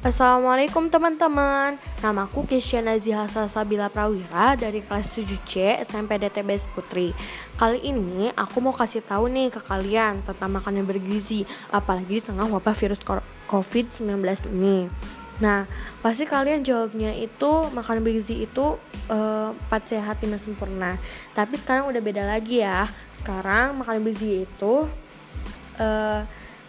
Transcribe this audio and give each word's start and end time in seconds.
Assalamualaikum 0.00 0.88
teman-teman. 0.88 1.76
Namaku 2.00 2.48
Kesya 2.48 2.80
Naziha 2.80 3.28
Sabila 3.28 3.92
Prawira 3.92 4.56
dari 4.56 4.80
kelas 4.80 5.12
7C 5.12 5.76
SMP 5.84 6.16
DTBS 6.16 6.64
Putri. 6.72 7.12
Kali 7.60 7.84
ini 7.84 8.32
aku 8.32 8.64
mau 8.64 8.72
kasih 8.72 9.04
tahu 9.04 9.28
nih 9.28 9.52
ke 9.52 9.60
kalian 9.60 10.24
tentang 10.24 10.56
makanan 10.56 10.88
bergizi 10.88 11.44
Apalagi 11.68 12.16
di 12.16 12.22
tengah 12.24 12.48
wabah 12.48 12.72
virus 12.72 12.96
COVID-19 13.44 14.24
ini. 14.56 14.88
Nah, 15.36 15.68
pasti 16.00 16.24
kalian 16.24 16.64
jawabnya 16.64 17.12
itu 17.12 17.68
makanan 17.68 18.00
bergizi 18.00 18.48
itu 18.48 18.80
uh, 19.12 19.52
empat 19.52 19.84
sehat 19.84 20.16
lima 20.24 20.40
sempurna. 20.40 20.96
Tapi 21.36 21.60
sekarang 21.60 21.92
udah 21.92 22.00
beda 22.00 22.24
lagi 22.24 22.64
ya. 22.64 22.88
Sekarang 23.20 23.76
makanan 23.76 24.00
bergizi 24.00 24.48
itu 24.48 24.88
uh, 25.76 26.20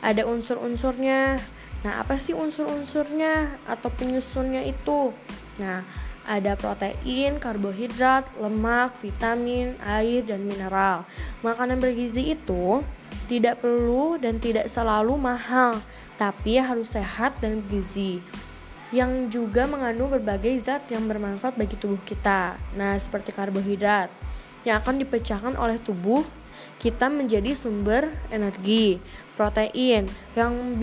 ada 0.04 0.22
unsur-unsurnya 0.28 1.40
Nah, 1.82 2.02
apa 2.02 2.18
sih 2.22 2.38
unsur-unsurnya 2.38 3.58
atau 3.66 3.90
penyusunnya 3.90 4.62
itu? 4.66 5.10
Nah, 5.58 5.82
ada 6.22 6.54
protein, 6.54 7.42
karbohidrat, 7.42 8.30
lemak, 8.38 8.94
vitamin, 9.02 9.74
air, 9.82 10.22
dan 10.22 10.46
mineral. 10.46 11.10
Makanan 11.42 11.82
bergizi 11.82 12.38
itu 12.38 12.86
tidak 13.26 13.66
perlu 13.66 14.22
dan 14.22 14.38
tidak 14.38 14.70
selalu 14.70 15.18
mahal, 15.18 15.82
tapi 16.22 16.62
harus 16.62 16.94
sehat 16.94 17.42
dan 17.42 17.66
bergizi 17.66 18.22
yang 18.92 19.32
juga 19.32 19.66
mengandung 19.66 20.12
berbagai 20.12 20.52
zat 20.68 20.84
yang 20.92 21.08
bermanfaat 21.08 21.56
bagi 21.56 21.80
tubuh 21.80 22.00
kita. 22.04 22.60
Nah, 22.76 23.00
seperti 23.00 23.32
karbohidrat 23.32 24.12
yang 24.68 24.84
akan 24.84 25.02
dipecahkan 25.02 25.56
oleh 25.58 25.80
tubuh 25.82 26.22
kita 26.78 27.10
menjadi 27.10 27.58
sumber 27.58 28.12
energi 28.30 29.02
protein 29.42 30.06
yang 30.38 30.78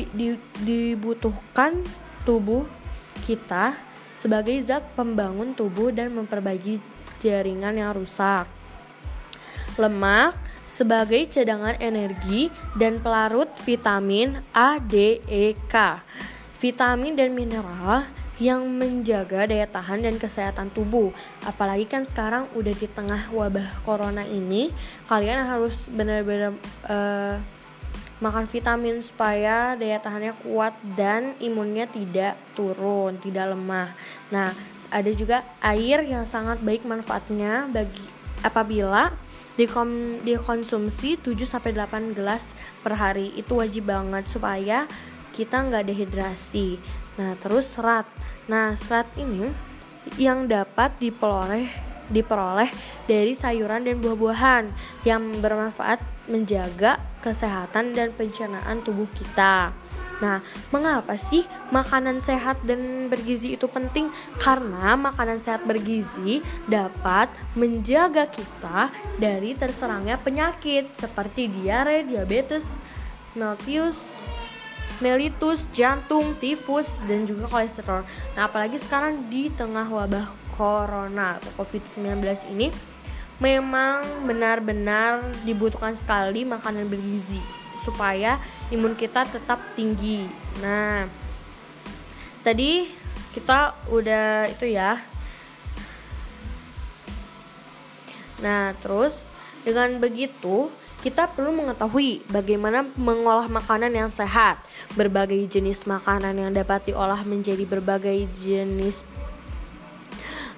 dibutuhkan 0.58 1.78
tubuh 2.26 2.66
kita 3.22 3.78
sebagai 4.18 4.58
zat 4.66 4.82
pembangun 4.98 5.54
tubuh 5.54 5.94
dan 5.94 6.10
memperbaiki 6.10 6.82
jaringan 7.22 7.78
yang 7.78 7.94
rusak. 7.94 8.50
Lemak 9.78 10.34
sebagai 10.66 11.30
cadangan 11.30 11.78
energi 11.78 12.50
dan 12.74 12.98
pelarut 12.98 13.46
vitamin 13.62 14.42
A, 14.50 14.82
D, 14.82 15.22
E, 15.30 15.54
K. 15.70 16.02
Vitamin 16.58 17.14
dan 17.14 17.30
mineral 17.30 18.10
yang 18.42 18.66
menjaga 18.66 19.46
daya 19.46 19.70
tahan 19.70 20.02
dan 20.02 20.18
kesehatan 20.18 20.74
tubuh. 20.74 21.14
Apalagi 21.46 21.86
kan 21.86 22.02
sekarang 22.02 22.50
udah 22.58 22.74
di 22.74 22.90
tengah 22.90 23.30
wabah 23.30 23.86
corona 23.86 24.26
ini, 24.26 24.74
kalian 25.06 25.46
harus 25.46 25.86
benar-benar 25.90 26.54
uh, 26.90 27.38
makan 28.18 28.50
vitamin 28.50 28.98
supaya 28.98 29.78
daya 29.78 30.02
tahannya 30.02 30.34
kuat 30.42 30.74
dan 30.98 31.38
imunnya 31.38 31.86
tidak 31.86 32.34
turun, 32.58 33.18
tidak 33.22 33.54
lemah. 33.54 33.94
Nah, 34.34 34.50
ada 34.88 35.10
juga 35.14 35.44
air 35.62 36.02
yang 36.02 36.24
sangat 36.26 36.58
baik 36.64 36.82
manfaatnya 36.82 37.70
bagi 37.70 38.02
apabila 38.42 39.12
dikonsumsi 40.22 41.18
7 41.18 41.34
sampai 41.42 41.74
8 41.74 42.14
gelas 42.14 42.46
per 42.82 42.94
hari. 42.94 43.34
Itu 43.34 43.58
wajib 43.58 43.90
banget 43.90 44.30
supaya 44.30 44.86
kita 45.34 45.66
nggak 45.66 45.86
dehidrasi. 45.90 46.78
Nah, 47.18 47.34
terus 47.38 47.74
serat. 47.74 48.06
Nah, 48.46 48.78
serat 48.78 49.10
ini 49.18 49.50
yang 50.16 50.46
dapat 50.46 50.94
diperoleh 51.02 51.88
diperoleh 52.08 52.72
dari 53.04 53.36
sayuran 53.36 53.84
dan 53.84 54.00
buah-buahan 54.00 54.72
yang 55.04 55.22
bermanfaat 55.44 56.00
menjaga 56.28 56.96
kesehatan 57.20 57.94
dan 57.94 58.14
pencernaan 58.14 58.82
tubuh 58.82 59.06
kita. 59.14 59.74
Nah, 60.18 60.42
mengapa 60.74 61.14
sih 61.14 61.46
makanan 61.70 62.18
sehat 62.18 62.58
dan 62.66 63.06
bergizi 63.06 63.54
itu 63.54 63.70
penting? 63.70 64.10
Karena 64.42 64.98
makanan 64.98 65.38
sehat 65.38 65.62
bergizi 65.62 66.42
dapat 66.66 67.30
menjaga 67.54 68.26
kita 68.26 68.90
dari 69.22 69.54
terserangnya 69.54 70.18
penyakit 70.18 70.90
seperti 70.90 71.46
diare, 71.46 72.02
diabetes, 72.02 72.66
mellitus, 73.38 74.02
mellitus, 74.98 75.62
jantung, 75.70 76.34
tifus, 76.42 76.90
dan 77.06 77.22
juga 77.22 77.46
kolesterol. 77.46 78.02
Nah, 78.34 78.50
apalagi 78.50 78.82
sekarang 78.82 79.30
di 79.30 79.54
tengah 79.54 79.86
wabah 79.86 80.26
corona 80.58 81.38
atau 81.38 81.62
covid-19 81.62 82.18
ini 82.50 82.74
memang 83.38 84.26
benar-benar 84.26 85.22
dibutuhkan 85.46 85.94
sekali 85.94 86.42
makanan 86.42 86.90
bergizi 86.90 87.38
supaya 87.86 88.42
imun 88.74 88.98
kita 88.98 89.24
tetap 89.24 89.62
tinggi. 89.78 90.26
Nah, 90.58 91.06
tadi 92.42 92.90
kita 93.30 93.78
udah 93.94 94.50
itu 94.50 94.66
ya. 94.66 94.98
Nah, 98.42 98.74
terus 98.82 99.30
dengan 99.62 99.98
begitu 100.02 100.70
kita 100.98 101.30
perlu 101.30 101.54
mengetahui 101.54 102.26
bagaimana 102.26 102.82
mengolah 102.98 103.46
makanan 103.46 103.94
yang 103.94 104.10
sehat. 104.10 104.58
Berbagai 104.98 105.38
jenis 105.46 105.86
makanan 105.86 106.34
yang 106.34 106.50
dapat 106.50 106.90
diolah 106.90 107.22
menjadi 107.22 107.62
berbagai 107.62 108.26
jenis 108.34 109.06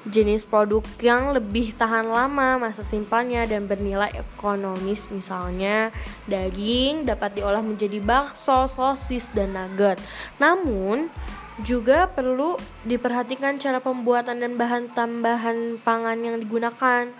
jenis 0.09 0.49
produk 0.49 0.81
yang 1.05 1.37
lebih 1.37 1.77
tahan 1.77 2.09
lama 2.09 2.56
masa 2.56 2.81
simpannya 2.81 3.44
dan 3.44 3.69
bernilai 3.69 4.09
ekonomis 4.16 5.12
misalnya 5.12 5.93
daging 6.25 7.05
dapat 7.05 7.37
diolah 7.37 7.61
menjadi 7.61 8.00
bakso, 8.00 8.65
sosis, 8.65 9.28
dan 9.37 9.53
nugget. 9.53 10.00
Namun 10.41 11.12
juga 11.60 12.09
perlu 12.09 12.56
diperhatikan 12.89 13.60
cara 13.60 13.84
pembuatan 13.84 14.41
dan 14.41 14.56
bahan 14.56 14.89
tambahan 14.97 15.77
pangan 15.84 16.16
yang 16.16 16.37
digunakan. 16.41 17.12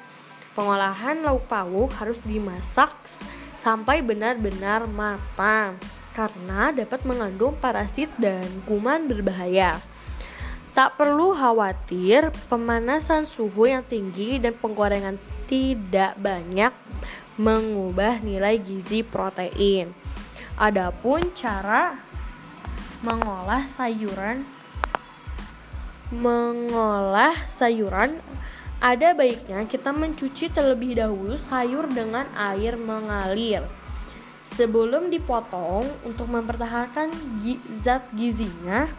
Pengolahan 0.57 1.21
lauk 1.21 1.47
pauk 1.47 1.93
harus 2.01 2.25
dimasak 2.25 2.91
sampai 3.61 4.01
benar-benar 4.01 4.89
matang 4.89 5.77
karena 6.17 6.73
dapat 6.75 7.05
mengandung 7.07 7.55
parasit 7.61 8.11
dan 8.17 8.45
kuman 8.65 9.07
berbahaya. 9.07 9.79
Tak 10.71 10.95
perlu 10.95 11.35
khawatir, 11.35 12.31
pemanasan 12.47 13.27
suhu 13.27 13.67
yang 13.67 13.83
tinggi 13.83 14.39
dan 14.39 14.55
penggorengan 14.55 15.19
tidak 15.51 16.15
banyak 16.15 16.71
mengubah 17.35 18.23
nilai 18.23 18.63
gizi 18.63 19.03
protein. 19.03 19.91
Adapun 20.55 21.35
cara 21.35 21.99
mengolah 23.01 23.65
sayuran 23.65 24.45
mengolah 26.13 27.33
sayuran 27.49 28.21
ada 28.77 29.17
baiknya 29.17 29.65
kita 29.65 29.95
mencuci 29.95 30.53
terlebih 30.53 31.01
dahulu 31.01 31.41
sayur 31.41 31.89
dengan 31.89 32.29
air 32.37 32.77
mengalir 32.77 33.65
sebelum 34.45 35.09
dipotong 35.09 35.87
untuk 36.05 36.29
mempertahankan 36.29 37.09
zat 37.73 38.05
gizinya 38.13 38.91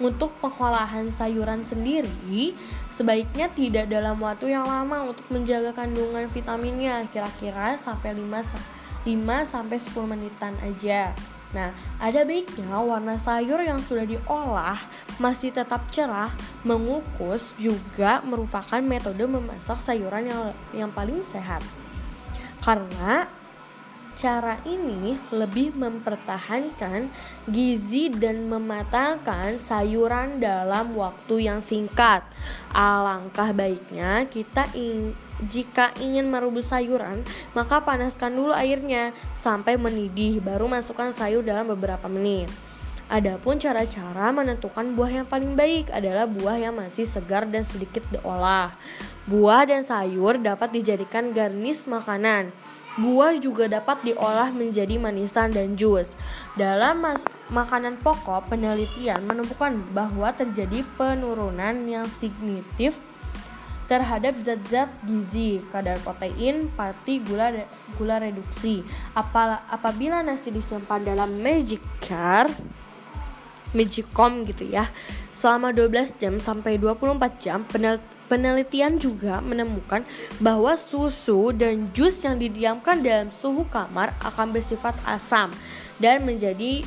untuk 0.00 0.32
pengolahan 0.40 1.12
sayuran 1.12 1.62
sendiri, 1.62 2.56
sebaiknya 2.88 3.52
tidak 3.52 3.86
dalam 3.92 4.16
waktu 4.18 4.56
yang 4.56 4.64
lama 4.64 5.12
untuk 5.12 5.28
menjaga 5.28 5.76
kandungan 5.76 6.26
vitaminnya, 6.32 7.04
kira-kira 7.12 7.76
sampai 7.76 8.16
5 8.16 9.04
5 9.04 9.44
sampai 9.44 9.78
10 9.80 10.08
menitan 10.08 10.56
aja. 10.64 11.12
Nah, 11.50 11.74
ada 11.98 12.22
baiknya 12.22 12.78
warna 12.78 13.18
sayur 13.18 13.58
yang 13.58 13.82
sudah 13.82 14.06
diolah 14.06 14.78
masih 15.18 15.50
tetap 15.50 15.82
cerah, 15.90 16.30
mengukus 16.62 17.50
juga 17.58 18.22
merupakan 18.22 18.78
metode 18.78 19.26
memasak 19.26 19.82
sayuran 19.82 20.30
yang 20.30 20.42
yang 20.70 20.90
paling 20.94 21.20
sehat. 21.26 21.60
Karena 22.62 23.26
Cara 24.20 24.60
ini 24.68 25.16
lebih 25.32 25.72
mempertahankan 25.80 27.08
gizi 27.48 28.12
dan 28.12 28.52
mematangkan 28.52 29.56
sayuran 29.56 30.36
dalam 30.36 30.92
waktu 30.92 31.48
yang 31.48 31.64
singkat. 31.64 32.20
Alangkah 32.76 33.56
baiknya 33.56 34.28
kita 34.28 34.68
in, 34.76 35.16
jika 35.48 35.96
ingin 36.04 36.28
merebus 36.28 36.68
sayuran, 36.68 37.24
maka 37.56 37.80
panaskan 37.80 38.36
dulu 38.36 38.52
airnya 38.52 39.16
sampai 39.32 39.80
mendidih, 39.80 40.44
baru 40.44 40.68
masukkan 40.68 41.16
sayur 41.16 41.40
dalam 41.40 41.72
beberapa 41.72 42.04
menit. 42.04 42.52
Adapun 43.08 43.56
cara-cara 43.56 44.36
menentukan 44.36 45.00
buah 45.00 45.24
yang 45.24 45.26
paling 45.32 45.56
baik 45.56 45.88
adalah 45.88 46.28
buah 46.28 46.60
yang 46.60 46.76
masih 46.76 47.08
segar 47.08 47.48
dan 47.48 47.64
sedikit 47.64 48.04
diolah. 48.12 48.76
Buah 49.24 49.64
dan 49.64 49.80
sayur 49.80 50.36
dapat 50.36 50.76
dijadikan 50.76 51.32
garnis 51.32 51.88
makanan. 51.88 52.52
Buah 53.00 53.40
juga 53.40 53.64
dapat 53.64 54.04
diolah 54.04 54.52
menjadi 54.52 55.00
manisan 55.00 55.48
dan 55.48 55.72
jus. 55.72 56.12
Dalam 56.52 57.00
makanan 57.48 57.96
pokok, 58.04 58.52
penelitian 58.52 59.24
menemukan 59.24 59.80
bahwa 59.96 60.28
terjadi 60.36 60.84
penurunan 61.00 61.88
yang 61.88 62.04
signifikan 62.20 63.00
terhadap 63.90 64.38
zat-zat 64.46 64.86
gizi, 65.02 65.58
kadar 65.74 65.98
protein, 66.06 66.70
parti 66.78 67.18
gula 67.18 67.66
gula 67.98 68.22
reduksi. 68.22 68.86
Apabila 69.16 70.22
nasi 70.22 70.54
disimpan 70.54 71.02
dalam 71.02 71.42
magic 71.42 71.82
jar 71.98 72.46
Magicom 73.70 74.46
gitu 74.50 74.66
ya. 74.66 74.90
Selama 75.30 75.70
12 75.70 76.18
jam 76.18 76.42
sampai 76.42 76.74
24 76.74 77.38
jam, 77.38 77.62
penelitian 77.66 78.19
juga 79.00 79.42
menemukan 79.42 80.06
bahwa 80.38 80.76
susu 80.78 81.50
dan 81.50 81.90
jus 81.90 82.22
yang 82.22 82.38
didiamkan 82.38 83.02
dalam 83.02 83.34
suhu 83.34 83.66
kamar 83.66 84.14
akan 84.22 84.54
bersifat 84.54 84.94
asam 85.02 85.50
dan 85.98 86.22
menjadi 86.22 86.86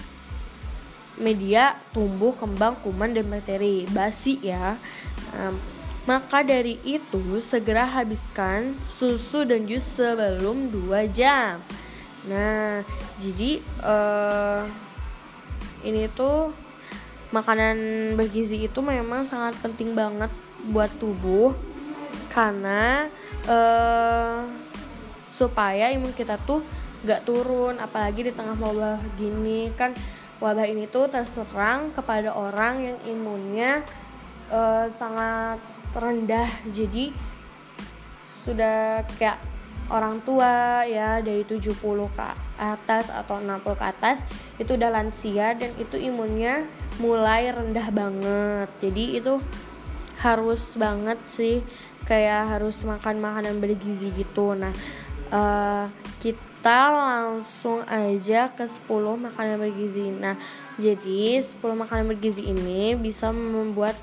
media 1.19 1.77
tumbuh 1.93 2.33
kembang 2.33 2.79
kuman 2.81 3.13
dan 3.13 3.27
bakteri 3.29 3.85
basi 3.91 4.39
ya. 4.41 4.77
Um, 5.33 5.57
maka 6.03 6.43
dari 6.43 6.79
itu 6.83 7.39
segera 7.39 7.87
habiskan 7.87 8.75
susu 8.91 9.47
dan 9.47 9.63
jus 9.63 9.83
sebelum 9.87 10.67
2 10.67 11.07
jam. 11.15 11.63
Nah, 12.27 12.83
jadi 13.19 13.63
uh, 13.83 14.67
ini 15.83 16.11
tuh 16.11 16.51
makanan 17.31 17.75
bergizi 18.19 18.67
itu 18.67 18.79
memang 18.83 19.23
sangat 19.23 19.55
penting 19.63 19.95
banget 19.95 20.29
buat 20.71 20.92
tubuh 21.01 21.51
karena 22.31 23.12
uh, 23.45 24.48
supaya 25.27 25.92
imun 25.92 26.13
kita 26.15 26.39
tuh 26.42 26.63
gak 27.04 27.27
turun 27.27 27.77
apalagi 27.81 28.30
di 28.30 28.31
tengah 28.31 28.56
wabah 28.56 29.01
gini. 29.19 29.74
Kan 29.75 29.92
wabah 30.39 30.65
ini 30.65 30.88
tuh 30.88 31.12
terserang 31.12 31.92
kepada 31.92 32.31
orang 32.31 32.94
yang 32.94 32.98
imunnya 33.10 33.83
uh, 34.54 34.88
sangat 34.88 35.60
rendah. 35.94 36.50
Jadi 36.71 37.12
sudah 38.44 39.04
kayak 39.19 39.39
orang 39.92 40.24
tua 40.24 40.83
ya 40.88 41.19
dari 41.19 41.44
70 41.44 41.75
ke 42.15 42.27
atas 42.60 43.12
atau 43.12 43.39
60 43.39 43.62
ke 43.75 43.86
atas 43.86 44.24
itu 44.56 44.80
udah 44.80 44.89
lansia 44.95 45.56
dan 45.60 45.71
itu 45.75 46.00
imunnya 46.00 46.65
mulai 47.04 47.51
rendah 47.51 47.88
banget. 47.92 48.69
Jadi 48.80 49.19
itu 49.19 49.44
harus 50.23 50.79
banget 50.79 51.19
sih 51.27 51.59
kayak 52.07 52.55
harus 52.55 52.79
makan 52.87 53.19
makanan 53.19 53.59
bergizi 53.59 54.07
gitu. 54.15 54.55
Nah 54.55 54.71
uh, 55.27 55.91
kita 56.23 56.79
langsung 56.95 57.83
aja 57.83 58.47
ke 58.55 58.63
10 58.63 58.87
makanan 59.19 59.59
bergizi. 59.59 60.07
Nah 60.07 60.39
jadi 60.79 61.43
10 61.43 61.59
makanan 61.59 62.07
bergizi 62.07 62.47
ini 62.47 62.95
bisa 62.95 63.35
membuat 63.35 63.99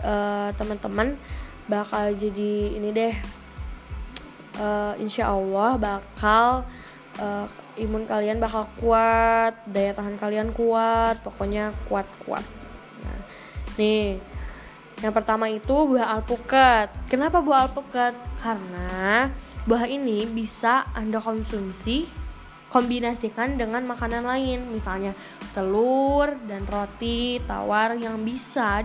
uh, 0.00 0.48
teman-teman 0.56 1.20
bakal 1.68 2.16
jadi 2.16 2.72
ini 2.72 2.88
deh 2.96 3.14
uh, 4.56 4.96
insya 4.96 5.28
Allah 5.28 5.76
bakal 5.76 6.64
uh, 7.20 7.46
imun 7.76 8.08
kalian 8.08 8.40
bakal 8.40 8.64
kuat 8.80 9.52
daya 9.68 9.92
tahan 9.92 10.16
kalian 10.16 10.48
kuat 10.56 11.20
pokoknya 11.20 11.76
kuat-kuat. 11.86 12.42
Nah 13.04 13.20
nih 13.76 14.16
yang 14.98 15.14
pertama 15.14 15.46
itu 15.46 15.94
buah 15.94 16.18
alpukat. 16.18 16.90
Kenapa 17.06 17.38
buah 17.38 17.70
alpukat? 17.70 18.18
Karena 18.42 19.30
buah 19.62 19.86
ini 19.86 20.26
bisa 20.26 20.90
anda 20.90 21.22
konsumsi 21.22 22.10
kombinasikan 22.68 23.54
dengan 23.54 23.86
makanan 23.86 24.26
lain. 24.26 24.74
Misalnya 24.74 25.14
telur 25.54 26.34
dan 26.50 26.66
roti 26.66 27.38
tawar 27.46 27.94
yang 27.94 28.18
bisa 28.26 28.82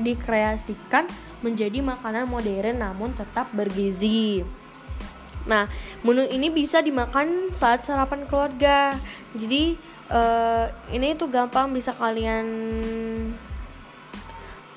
dikreasikan 0.00 1.06
menjadi 1.44 1.84
makanan 1.84 2.24
modern 2.24 2.80
namun 2.80 3.12
tetap 3.12 3.52
bergizi. 3.52 4.40
Nah, 5.44 5.68
menu 6.00 6.24
ini 6.32 6.48
bisa 6.48 6.80
dimakan 6.80 7.52
saat 7.52 7.84
sarapan 7.84 8.24
keluarga. 8.24 8.96
Jadi 9.36 9.76
uh, 10.08 10.72
ini 10.88 11.12
tuh 11.20 11.28
gampang 11.28 11.68
bisa 11.68 11.92
kalian 11.92 12.44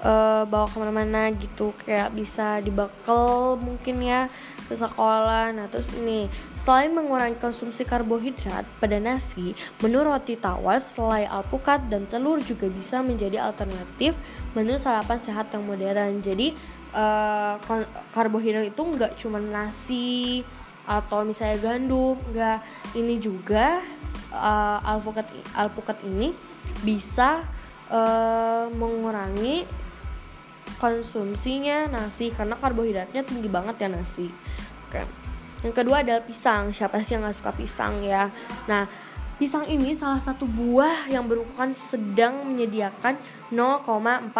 uh, 0.03 0.43
bawa 0.45 0.67
ke 0.69 0.77
mana-mana 0.77 1.31
gitu, 1.33 1.73
kayak 1.85 2.13
bisa 2.13 2.59
dibekal 2.61 3.57
mungkin 3.57 4.01
ya 4.03 4.27
ke 4.67 4.75
sekolah. 4.75 5.55
Nah, 5.55 5.71
terus 5.71 5.87
ini 5.95 6.27
selain 6.51 6.91
mengurangi 6.91 7.39
konsumsi 7.39 7.87
karbohidrat 7.87 8.67
pada 8.83 8.99
nasi, 8.99 9.55
menu 9.79 10.03
roti 10.03 10.35
tawar, 10.35 10.83
selai 10.83 11.23
alpukat 11.23 11.87
dan 11.87 12.03
telur 12.11 12.43
juga 12.43 12.67
bisa 12.67 12.99
menjadi 12.99 13.39
alternatif 13.39 14.19
menu 14.51 14.75
sarapan 14.75 15.17
sehat 15.17 15.47
yang 15.55 15.63
modern. 15.63 16.19
Jadi 16.19 16.51
uh, 16.91 17.55
karbohidrat 18.11 18.67
itu 18.67 18.81
nggak 18.83 19.15
cuma 19.15 19.39
nasi 19.39 20.43
atau 20.87 21.27
misalnya 21.27 21.59
gandum 21.59 22.15
enggak 22.31 22.63
ini 22.95 23.19
juga 23.19 23.83
uh, 24.31 24.79
alpukat 24.87 25.27
alpukat 25.51 25.99
ini 26.07 26.31
bisa 26.79 27.43
uh, 27.91 28.71
mengurangi 28.71 29.67
konsumsinya 30.77 31.89
nasi 31.89 32.29
karena 32.33 32.55
karbohidratnya 32.57 33.21
tinggi 33.25 33.49
banget 33.49 33.75
ya 33.85 33.89
nasi. 33.89 34.29
Oke. 34.87 35.03
Yang 35.65 35.73
kedua 35.73 36.05
adalah 36.05 36.21
pisang. 36.21 36.69
Siapa 36.69 37.01
sih 37.01 37.17
yang 37.17 37.25
nggak 37.25 37.37
suka 37.37 37.51
pisang 37.53 38.05
ya? 38.05 38.29
Nah 38.69 38.85
Pisang 39.37 39.69
ini 39.69 39.93
salah 39.93 40.17
satu 40.17 40.49
buah 40.49 41.05
yang 41.13 41.29
berukuran 41.29 41.69
sedang 41.69 42.41
menyediakan 42.41 43.21
0,43 43.53 44.33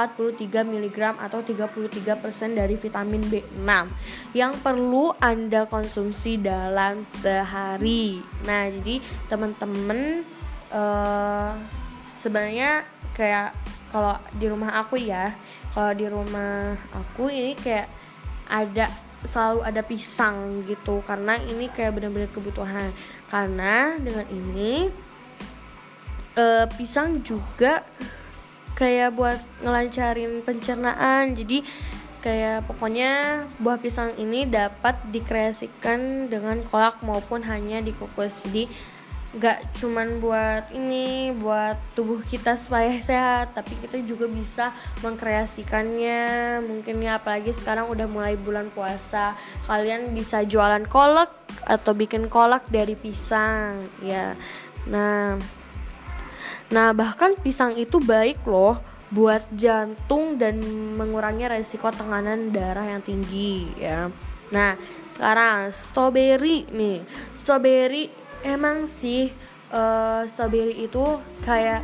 mg 0.65 0.97
atau 1.21 1.45
33% 1.45 2.57
dari 2.57 2.73
vitamin 2.73 3.21
B6 3.29 3.69
yang 4.33 4.57
perlu 4.57 5.13
Anda 5.21 5.69
konsumsi 5.69 6.41
dalam 6.41 7.05
sehari. 7.05 8.25
Nah, 8.49 8.73
jadi 8.73 8.97
teman-teman 9.29 10.25
uh, 10.73 11.53
sebenarnya 12.17 12.81
kayak 13.13 13.53
kalau 13.93 14.17
di 14.33 14.49
rumah 14.49 14.81
aku 14.81 14.97
ya, 14.97 15.37
kalau 15.77 15.93
di 15.93 16.09
rumah 16.09 16.73
aku 16.89 17.29
ini 17.29 17.53
kayak 17.53 17.85
ada 18.49 18.89
selalu 19.21 19.61
ada 19.61 19.85
pisang 19.85 20.65
gitu. 20.65 21.05
Karena 21.05 21.37
ini 21.37 21.69
kayak 21.69 21.93
benar-benar 21.93 22.33
kebutuhan. 22.33 22.89
Karena 23.29 23.93
dengan 24.01 24.25
ini 24.33 24.89
uh, 26.33 26.65
pisang 26.73 27.21
juga 27.21 27.85
kayak 28.73 29.13
buat 29.13 29.37
ngelancarin 29.61 30.41
pencernaan. 30.41 31.37
Jadi 31.37 31.61
kayak 32.25 32.65
pokoknya 32.65 33.45
buah 33.61 33.77
pisang 33.77 34.17
ini 34.17 34.49
dapat 34.49 34.97
dikreasikan 35.13 36.25
dengan 36.25 36.65
kolak 36.73 37.05
maupun 37.05 37.45
hanya 37.45 37.85
dikukus. 37.85 38.49
Jadi 38.49 38.65
gak 39.37 39.77
cuman 39.77 40.17
buat 40.17 40.73
ini 40.73 41.29
buat 41.37 41.77
tubuh 41.93 42.25
kita 42.25 42.57
supaya 42.57 42.89
sehat 42.97 43.53
tapi 43.53 43.77
kita 43.77 44.01
juga 44.01 44.25
bisa 44.25 44.73
mengkreasikannya. 45.05 46.59
Mungkin 46.65 47.05
ya 47.05 47.21
apalagi 47.21 47.53
sekarang 47.53 47.87
udah 47.87 48.09
mulai 48.09 48.33
bulan 48.33 48.73
puasa 48.73 49.37
kalian 49.69 50.11
bisa 50.17 50.41
jualan 50.41 50.83
kolak 50.89 51.29
atau 51.69 51.93
bikin 51.93 52.25
kolak 52.27 52.65
dari 52.67 52.97
pisang 52.97 53.85
ya. 54.01 54.33
Nah 54.89 55.37
nah 56.67 56.91
bahkan 56.91 57.31
pisang 57.39 57.79
itu 57.79 58.01
baik 58.03 58.43
loh 58.43 58.81
buat 59.07 59.39
jantung 59.55 60.35
dan 60.35 60.59
mengurangi 60.99 61.47
resiko 61.47 61.87
tekanan 61.93 62.51
darah 62.51 62.97
yang 62.97 63.05
tinggi 63.05 63.71
ya. 63.79 64.11
Nah 64.51 64.75
sekarang 65.07 65.71
strawberry 65.71 66.67
nih 66.73 67.01
strawberry 67.31 68.26
emang 68.43 68.85
sih 68.85 69.33
uh, 69.71 70.23
strawberry 70.27 70.85
itu 70.85 71.03
kayak 71.45 71.83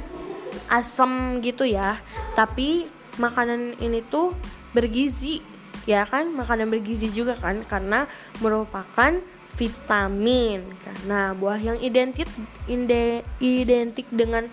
asam 0.70 1.42
gitu 1.42 1.66
ya. 1.66 1.98
Tapi 2.38 2.88
makanan 3.18 3.78
ini 3.82 4.02
tuh 4.06 4.34
bergizi 4.74 5.42
ya 5.86 6.06
kan? 6.08 6.30
Makanan 6.34 6.70
bergizi 6.70 7.10
juga 7.10 7.38
kan 7.38 7.62
karena 7.66 8.06
merupakan 8.42 9.18
vitamin. 9.58 10.66
Karena 10.82 11.34
buah 11.38 11.60
yang 11.62 11.78
identik 11.82 12.30
inde, 12.66 13.22
identik 13.42 14.10
dengan 14.10 14.50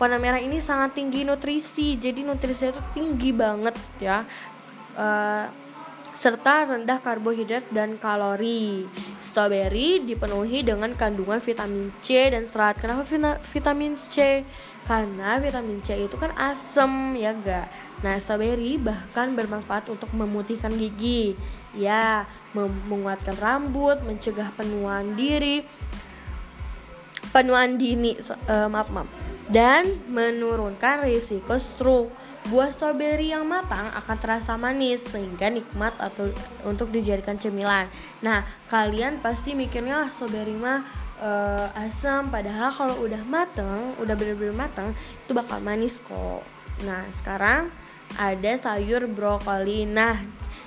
warna 0.00 0.16
merah 0.16 0.40
ini 0.40 0.58
sangat 0.58 0.96
tinggi 0.96 1.22
nutrisi. 1.22 1.98
Jadi 2.00 2.24
nutrisinya 2.24 2.74
itu 2.74 2.82
tinggi 2.96 3.30
banget 3.30 3.76
ya. 4.00 4.24
Uh, 4.98 5.46
serta 6.14 6.68
rendah 6.68 6.98
karbohidrat 7.00 7.66
dan 7.70 7.96
kalori. 7.96 8.86
Strawberry 9.22 10.02
dipenuhi 10.02 10.66
dengan 10.66 10.92
kandungan 10.94 11.38
vitamin 11.38 11.94
C 12.02 12.30
dan 12.30 12.44
serat. 12.44 12.78
Kenapa 12.78 13.06
vitamin 13.40 13.94
C? 13.94 14.42
Karena 14.84 15.38
vitamin 15.38 15.78
C 15.86 16.02
itu 16.02 16.16
kan 16.18 16.34
asam 16.34 17.14
ya 17.14 17.30
gak? 17.30 17.70
Nah, 18.02 18.18
strawberry 18.18 18.80
bahkan 18.80 19.36
bermanfaat 19.38 19.86
untuk 19.86 20.10
memutihkan 20.10 20.74
gigi. 20.74 21.38
Ya, 21.70 22.26
menguatkan 22.56 23.38
rambut, 23.38 24.02
mencegah 24.02 24.50
penuaan 24.58 25.14
diri, 25.14 25.62
penuaan 27.30 27.78
dini, 27.78 28.18
uh, 28.50 28.66
maaf 28.66 28.90
maaf, 28.90 29.06
dan 29.46 29.86
menurunkan 30.10 31.06
risiko 31.06 31.54
stroke 31.62 32.10
Buah 32.50 32.74
stroberi 32.74 33.30
yang 33.30 33.46
matang 33.46 33.94
akan 33.94 34.16
terasa 34.18 34.58
manis 34.58 35.06
sehingga 35.06 35.46
nikmat 35.46 35.94
atau 36.02 36.34
untuk 36.66 36.90
dijadikan 36.90 37.38
cemilan. 37.38 37.86
Nah, 38.26 38.42
kalian 38.66 39.22
pasti 39.22 39.54
mikirnya 39.54 40.02
ah, 40.02 40.08
stroberi 40.10 40.58
mah 40.58 40.82
uh, 41.22 41.70
asam 41.86 42.26
padahal 42.26 42.74
kalau 42.74 42.96
udah 43.06 43.22
mateng, 43.22 43.94
udah 44.02 44.14
bener-bener 44.18 44.50
mateng 44.50 44.90
itu 45.22 45.30
bakal 45.30 45.62
manis 45.62 46.02
kok. 46.02 46.42
Nah, 46.82 47.06
sekarang 47.22 47.70
ada 48.18 48.52
sayur 48.58 49.06
brokoli. 49.06 49.86
Nah, 49.86 50.18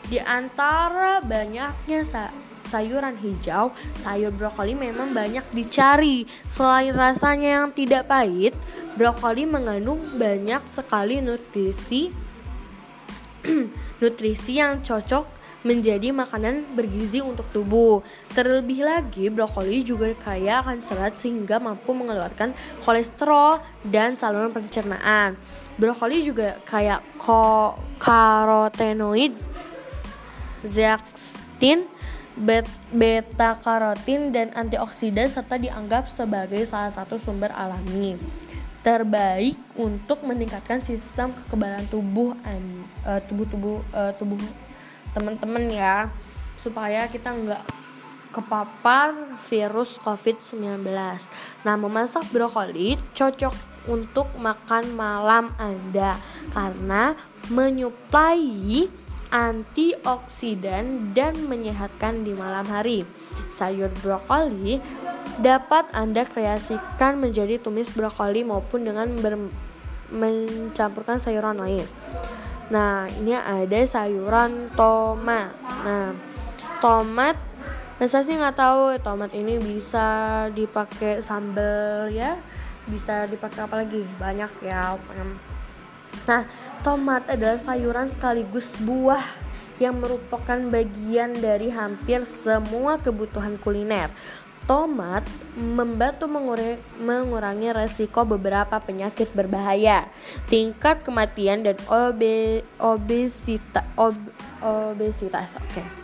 di 0.08 0.24
antara 0.24 1.20
banyaknya 1.20 2.08
sa 2.08 2.32
sayuran 2.74 3.14
hijau, 3.22 3.70
sayur 4.02 4.34
brokoli 4.34 4.74
memang 4.74 5.14
banyak 5.14 5.46
dicari. 5.54 6.26
Selain 6.50 6.90
rasanya 6.90 7.62
yang 7.62 7.70
tidak 7.70 8.10
pahit, 8.10 8.58
brokoli 8.98 9.46
mengandung 9.46 10.18
banyak 10.18 10.66
sekali 10.74 11.22
nutrisi 11.22 12.10
nutrisi 14.02 14.58
yang 14.58 14.82
cocok 14.82 15.44
menjadi 15.64 16.12
makanan 16.12 16.76
bergizi 16.76 17.24
untuk 17.24 17.48
tubuh. 17.56 18.04
Terlebih 18.36 18.84
lagi, 18.84 19.32
brokoli 19.32 19.80
juga 19.84 20.12
kaya 20.12 20.60
akan 20.60 20.84
serat 20.84 21.16
sehingga 21.16 21.58
mampu 21.60 21.96
mengeluarkan 21.96 22.52
kolesterol 22.84 23.64
dan 23.88 24.20
saluran 24.20 24.52
pencernaan. 24.52 25.40
Brokoli 25.80 26.22
juga 26.22 26.60
kaya 26.68 27.00
karotenoid, 27.98 29.34
beta 32.90 33.62
karotin 33.62 34.34
dan 34.34 34.50
antioksidan 34.58 35.30
serta 35.30 35.62
dianggap 35.62 36.10
sebagai 36.10 36.66
salah 36.66 36.90
satu 36.90 37.22
sumber 37.22 37.54
alami 37.54 38.18
terbaik 38.84 39.56
untuk 39.80 40.28
meningkatkan 40.28 40.84
sistem 40.84 41.32
kekebalan 41.32 41.88
tubuh 41.88 42.36
uh, 43.08 43.22
tubuh 43.32 43.48
tubuh 43.48 43.78
uh, 43.96 44.12
tubuh 44.20 44.42
teman-teman 45.16 45.72
ya 45.72 46.12
supaya 46.60 47.08
kita 47.08 47.32
nggak 47.32 47.64
kepapar 48.34 49.14
virus 49.46 50.02
COVID-19. 50.02 50.90
Nah, 51.64 51.76
memasak 51.78 52.26
brokoli 52.34 52.98
cocok 53.14 53.54
untuk 53.86 54.26
makan 54.42 54.98
malam 54.98 55.54
Anda 55.62 56.18
karena 56.52 57.14
menyuplai 57.54 58.90
antioksidan 59.34 61.10
dan 61.18 61.34
menyehatkan 61.50 62.22
di 62.22 62.38
malam 62.38 62.70
hari. 62.70 63.02
Sayur 63.50 63.90
brokoli 64.06 64.78
dapat 65.42 65.90
Anda 65.90 66.22
kreasikan 66.30 67.18
menjadi 67.18 67.58
tumis 67.58 67.90
brokoli 67.90 68.46
maupun 68.46 68.86
dengan 68.86 69.10
mencampurkan 70.14 71.18
sayuran 71.18 71.58
lain. 71.58 71.90
Nah, 72.70 73.10
ini 73.18 73.34
ada 73.34 73.82
sayuran 73.90 74.70
tomat. 74.78 75.50
Nah, 75.82 76.14
tomat 76.78 77.34
masa 77.98 78.22
sih 78.22 78.38
nggak 78.38 78.58
tahu 78.58 78.98
tomat 79.02 79.34
ini 79.34 79.58
bisa 79.58 80.46
dipakai 80.54 81.26
sambal 81.26 82.10
ya, 82.14 82.38
bisa 82.86 83.26
dipakai 83.26 83.66
apa 83.66 83.82
lagi? 83.82 84.06
Banyak 84.22 84.52
ya. 84.62 84.94
Nah, 86.24 86.48
tomat 86.86 87.28
adalah 87.28 87.60
sayuran 87.60 88.08
sekaligus 88.08 88.76
buah 88.80 89.24
yang 89.82 90.00
merupakan 90.00 90.60
bagian 90.70 91.34
dari 91.36 91.74
hampir 91.74 92.24
semua 92.24 93.02
kebutuhan 93.02 93.58
kuliner. 93.60 94.08
Tomat 94.64 95.28
membantu 95.60 96.24
mengurangi, 96.96 97.76
resiko 97.76 98.24
beberapa 98.24 98.80
penyakit 98.80 99.36
berbahaya, 99.36 100.08
tingkat 100.48 101.04
kematian 101.04 101.68
dan 101.68 101.76
obe, 101.92 102.64
obesita, 102.80 103.84
ob, 104.00 104.16
obesitas. 104.64 105.60
Oke. 105.60 105.84
Okay. 105.84 106.03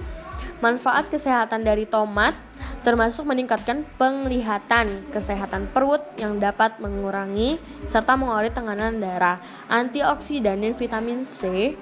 Manfaat 0.60 1.08
kesehatan 1.08 1.64
dari 1.64 1.88
tomat 1.88 2.36
termasuk 2.84 3.28
meningkatkan 3.28 3.84
penglihatan, 3.96 4.88
kesehatan 5.12 5.72
perut 5.72 6.04
yang 6.20 6.40
dapat 6.40 6.80
mengurangi 6.84 7.60
serta 7.88 8.20
mengolah 8.20 8.52
tekanan 8.52 9.00
darah. 9.00 9.40
Antioksidan 9.72 10.60
dan 10.60 10.76
vitamin 10.76 11.24
C 11.24 11.76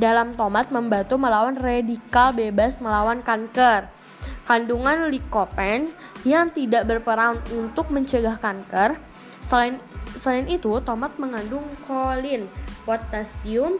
dalam 0.00 0.32
tomat 0.32 0.72
membantu 0.72 1.20
melawan 1.20 1.56
radikal 1.56 2.32
bebas 2.32 2.80
melawan 2.80 3.20
kanker 3.20 4.02
kandungan 4.46 5.08
likopen 5.10 5.90
yang 6.26 6.50
tidak 6.50 6.86
berperan 6.86 7.38
untuk 7.54 7.90
mencegah 7.90 8.38
kanker. 8.38 8.98
Selain 9.42 9.78
selain 10.18 10.46
itu, 10.50 10.78
tomat 10.82 11.14
mengandung 11.18 11.64
kolin, 11.86 12.46
potasium, 12.86 13.78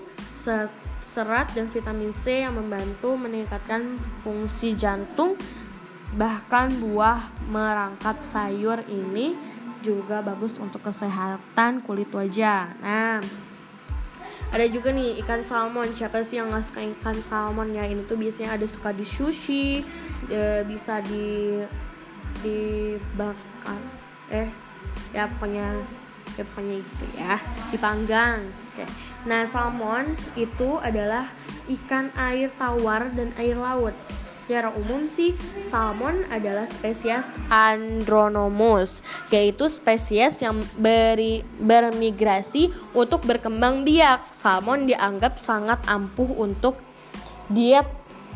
serat 1.03 1.51
dan 1.53 1.69
vitamin 1.69 2.15
C 2.15 2.47
yang 2.47 2.57
membantu 2.57 3.19
meningkatkan 3.19 4.01
fungsi 4.23 4.79
jantung. 4.79 5.37
Bahkan 6.17 6.81
buah 6.81 7.29
merangkap 7.51 8.23
sayur 8.25 8.81
ini 8.89 9.35
juga 9.83 10.23
bagus 10.23 10.55
untuk 10.63 10.81
kesehatan 10.87 11.83
kulit 11.83 12.09
wajah. 12.15 12.73
Nah, 12.79 13.19
ada 14.53 14.69
juga 14.69 14.93
nih 14.93 15.17
ikan 15.25 15.41
salmon 15.49 15.89
siapa 15.97 16.21
sih 16.21 16.37
yang 16.37 16.53
nggak 16.53 16.65
suka 16.69 16.85
ikan 16.85 17.17
salmon 17.25 17.73
ya 17.73 17.89
ini 17.89 18.05
tuh 18.05 18.21
biasanya 18.21 18.61
ada 18.61 18.69
suka 18.69 18.93
di 18.93 19.01
sushi 19.01 19.81
e, 20.29 20.41
bisa 20.69 21.01
di 21.01 21.57
dibakar 22.45 23.81
eh 24.29 24.53
ya 25.17 25.25
pokoknya 25.25 25.73
ya 26.37 26.45
pokoknya 26.45 26.77
gitu 26.85 27.07
ya 27.17 27.35
dipanggang 27.73 28.45
oke 28.73 28.85
nah 29.23 29.47
salmon 29.51 30.19
itu 30.35 30.79
adalah 30.83 31.31
ikan 31.71 32.11
air 32.19 32.51
tawar 32.59 33.11
dan 33.15 33.31
air 33.39 33.55
laut 33.55 33.95
secara 34.43 34.75
umum 34.75 35.07
sih 35.07 35.39
salmon 35.71 36.27
adalah 36.27 36.67
spesies 36.67 37.25
Andronomus, 37.47 39.01
yaitu 39.31 39.71
spesies 39.71 40.35
yang 40.43 40.61
beri, 40.75 41.47
bermigrasi 41.63 42.75
untuk 42.91 43.23
berkembang 43.23 43.87
biak. 43.87 44.35
Salmon 44.35 44.91
dianggap 44.91 45.39
sangat 45.39 45.79
ampuh 45.87 46.27
untuk 46.27 46.83
diet 47.47 47.87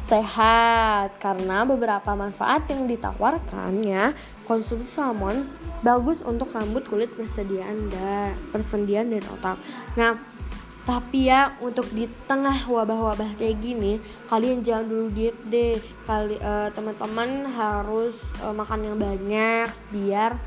sehat 0.06 1.18
karena 1.18 1.66
beberapa 1.66 2.14
manfaat 2.14 2.70
yang 2.70 2.86
ditawarkannya 2.86 4.14
konsumsi 4.46 4.86
salmon 4.86 5.50
bagus 5.82 6.22
untuk 6.22 6.54
rambut 6.54 6.86
kulit 6.86 7.10
persediaan 7.18 7.90
dan 7.90 8.38
persendian 8.54 9.10
dan 9.10 9.26
otak. 9.34 9.58
Nah, 9.98 10.14
tapi 10.86 11.26
ya 11.26 11.58
untuk 11.58 11.90
di 11.90 12.06
tengah 12.30 12.70
wabah-wabah 12.70 13.34
kayak 13.42 13.58
gini 13.58 13.98
kalian 14.30 14.62
jangan 14.62 14.86
dulu 14.86 15.06
diet 15.10 15.34
deh. 15.50 15.74
Kali 16.06 16.38
uh, 16.38 16.70
teman-teman 16.70 17.42
harus 17.50 18.22
uh, 18.38 18.54
makan 18.54 18.86
yang 18.86 18.96
banyak 18.96 19.66
biar 19.90 20.38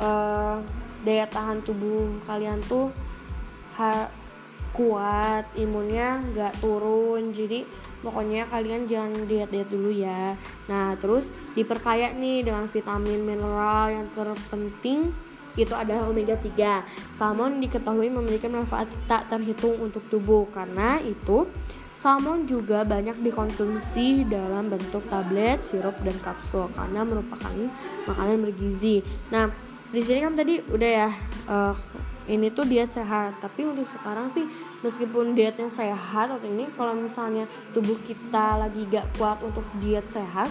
uh, 0.00 0.64
daya 1.04 1.28
tahan 1.28 1.60
tubuh 1.60 2.08
kalian 2.24 2.64
tuh 2.64 2.88
ha 3.76 4.08
kuat 4.72 5.44
imunnya 5.60 6.24
nggak 6.32 6.64
turun. 6.64 7.36
Jadi 7.36 7.68
pokoknya 8.00 8.48
kalian 8.48 8.88
jangan 8.88 9.28
diet 9.28 9.52
diet 9.52 9.68
dulu 9.68 9.92
ya. 9.92 10.32
Nah 10.72 10.96
terus 10.96 11.28
diperkaya 11.52 12.16
nih 12.16 12.48
dengan 12.48 12.64
vitamin 12.64 13.20
mineral 13.20 13.92
yang 13.92 14.08
terpenting 14.16 15.12
itu 15.56 15.74
adalah 15.76 16.08
omega 16.08 16.36
3. 16.38 17.16
Salmon 17.16 17.60
diketahui 17.60 18.08
memiliki 18.08 18.48
manfaat 18.48 18.88
tak 19.04 19.28
terhitung 19.28 19.76
untuk 19.80 20.04
tubuh 20.08 20.48
karena 20.52 21.00
itu 21.04 21.48
salmon 22.02 22.50
juga 22.50 22.82
banyak 22.82 23.22
dikonsumsi 23.22 24.26
dalam 24.26 24.66
bentuk 24.66 25.06
tablet, 25.06 25.62
sirup 25.62 25.94
dan 26.02 26.18
kapsul 26.18 26.66
karena 26.74 27.06
merupakan 27.06 27.54
makanan 28.10 28.42
bergizi. 28.42 29.06
Nah, 29.30 29.46
di 29.92 30.02
sini 30.02 30.18
kan 30.18 30.34
tadi 30.34 30.58
udah 30.72 30.90
ya 30.90 31.08
uh, 31.46 31.76
ini 32.30 32.48
tuh 32.48 32.64
diet 32.64 32.88
sehat 32.88 33.36
tapi 33.42 33.66
untuk 33.68 33.84
sekarang 33.84 34.30
sih 34.32 34.48
meskipun 34.80 35.36
dietnya 35.36 35.68
sehat 35.68 36.32
atau 36.32 36.48
ini 36.48 36.70
kalau 36.78 36.96
misalnya 36.96 37.44
tubuh 37.76 37.98
kita 38.06 38.56
lagi 38.56 38.88
gak 38.88 39.04
kuat 39.20 39.42
untuk 39.42 39.66
diet 39.82 40.06
sehat 40.08 40.48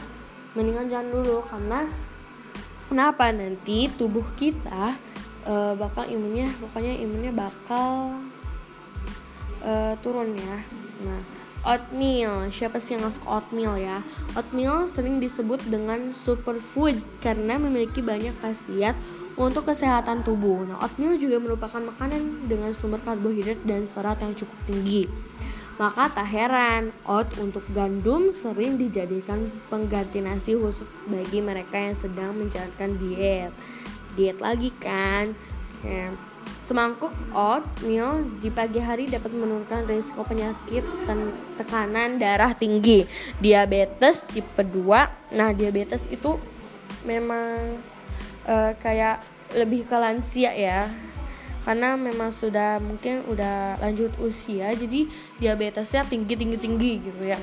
mendingan 0.54 0.92
jangan 0.92 1.10
dulu 1.10 1.42
karena 1.48 1.90
Kenapa 2.92 3.32
nanti 3.32 3.88
tubuh 3.96 4.28
kita 4.36 5.00
uh, 5.48 5.74
bakal 5.80 6.12
imunnya 6.12 6.52
pokoknya 6.60 7.00
imunnya 7.00 7.32
bakal 7.32 8.20
uh, 9.64 9.96
turun 10.04 10.36
ya. 10.36 10.58
Nah, 11.08 11.22
oatmeal. 11.64 12.52
Siapa 12.52 12.84
sih 12.84 13.00
yang 13.00 13.08
masuk 13.08 13.24
oatmeal 13.24 13.80
ya? 13.80 14.04
Oatmeal 14.36 14.92
sering 14.92 15.24
disebut 15.24 15.64
dengan 15.72 16.12
superfood 16.12 17.00
karena 17.24 17.56
memiliki 17.56 18.04
banyak 18.04 18.36
khasiat 18.44 19.00
untuk 19.40 19.72
kesehatan 19.72 20.28
tubuh. 20.28 20.68
Nah, 20.68 20.84
oatmeal 20.84 21.16
juga 21.16 21.40
merupakan 21.40 21.80
makanan 21.80 22.52
dengan 22.52 22.76
sumber 22.76 23.00
karbohidrat 23.08 23.64
dan 23.64 23.88
serat 23.88 24.20
yang 24.20 24.36
cukup 24.36 24.60
tinggi. 24.68 25.08
Maka 25.80 26.12
tak 26.12 26.28
heran, 26.28 26.92
oat 27.08 27.32
untuk 27.40 27.64
gandum 27.72 28.30
sering 28.30 28.76
dijadikan 28.76 29.50
pengganti 29.72 30.20
nasi 30.20 30.54
khusus 30.54 30.90
bagi 31.08 31.40
mereka 31.40 31.80
yang 31.80 31.96
sedang 31.96 32.32
menjalankan 32.36 33.00
diet. 33.00 33.52
Diet 34.20 34.38
lagi 34.44 34.70
kan? 34.78 35.32
Oke. 35.80 36.12
Semangkuk 36.62 37.14
oatmeal 37.34 38.22
di 38.38 38.54
pagi 38.54 38.78
hari 38.78 39.10
dapat 39.10 39.34
menurunkan 39.34 39.90
risiko 39.90 40.22
penyakit 40.22 40.86
tekanan 41.58 42.22
darah 42.22 42.54
tinggi, 42.54 43.06
diabetes 43.42 44.26
tipe 44.30 44.62
2. 44.62 45.34
Nah, 45.34 45.50
diabetes 45.58 46.06
itu 46.14 46.38
memang 47.02 47.82
uh, 48.46 48.72
kayak 48.78 49.26
lebih 49.58 49.84
ke 49.90 49.98
lansia 49.98 50.54
ya 50.56 50.88
karena 51.62 51.94
memang 51.94 52.34
sudah 52.34 52.82
mungkin 52.82 53.22
udah 53.30 53.78
lanjut 53.82 54.12
usia 54.22 54.74
jadi 54.74 55.06
diabetesnya 55.38 56.06
tinggi 56.10 56.34
tinggi 56.34 56.58
tinggi 56.58 56.92
gitu 57.02 57.24
ya 57.26 57.38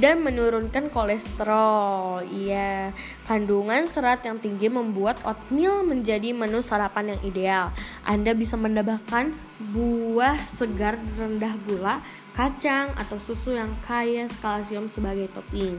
dan 0.00 0.24
menurunkan 0.24 0.88
kolesterol. 0.88 2.24
Iya, 2.24 2.96
kandungan 3.28 3.84
serat 3.84 4.24
yang 4.24 4.40
tinggi 4.40 4.72
membuat 4.72 5.20
oatmeal 5.26 5.84
menjadi 5.84 6.32
menu 6.32 6.64
sarapan 6.64 7.12
yang 7.12 7.20
ideal. 7.26 7.66
Anda 8.06 8.32
bisa 8.32 8.56
menambahkan 8.56 9.36
buah 9.72 10.38
segar 10.48 10.96
rendah 11.20 11.54
gula, 11.68 12.00
kacang 12.32 12.90
atau 12.96 13.20
susu 13.20 13.52
yang 13.52 13.70
kaya 13.84 14.26
kalsium 14.40 14.88
sebagai 14.88 15.28
topping. 15.30 15.76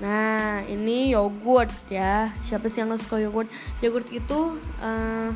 Nah, 0.00 0.64
ini 0.64 1.12
yogurt 1.12 1.72
ya. 1.92 2.32
Siapa 2.40 2.72
sih 2.72 2.80
yang 2.80 2.92
suka 2.96 3.20
yogurt? 3.20 3.48
Yogurt 3.84 4.08
itu 4.08 4.56
uh, 4.80 5.30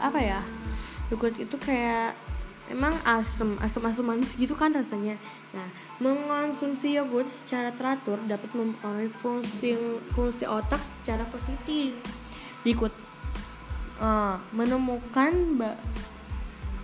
apa 0.00 0.18
ya? 0.18 0.40
Yogurt 1.12 1.36
itu 1.36 1.56
kayak 1.60 2.16
emang 2.70 2.94
asem, 3.02 3.58
asam-asam 3.60 4.06
manis 4.06 4.38
gitu 4.38 4.54
kan 4.54 4.70
rasanya. 4.70 5.18
Nah, 5.52 5.68
mengonsumsi 5.98 6.94
yogurt 6.96 7.26
secara 7.26 7.74
teratur 7.74 8.16
dapat 8.24 8.48
mempengaruhi 8.54 9.10
fungsi 9.10 9.74
fungsi 10.10 10.46
otak 10.46 10.80
secara 10.86 11.26
positif. 11.28 11.98
Ikut 12.64 12.94
uh, 14.00 14.38
menemukan 14.54 15.34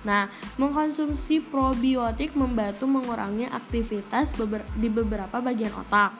Nah, 0.06 0.30
mengkonsumsi 0.54 1.42
probiotik 1.42 2.38
membantu 2.38 2.86
mengurangi 2.86 3.50
aktivitas 3.50 4.30
beber 4.38 4.62
di 4.78 4.86
beberapa 4.86 5.42
bagian 5.42 5.74
otak. 5.74 6.14